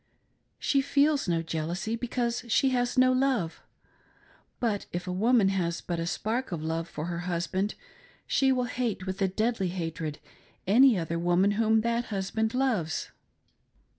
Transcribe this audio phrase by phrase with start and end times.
[0.57, 3.61] She feels no jealousy because she has no love;
[4.59, 7.75] but if a woman has but a spark of love for her husband
[8.25, 10.17] she will hate with a deadly hatred
[10.65, 13.11] any other woman whom that husband loves."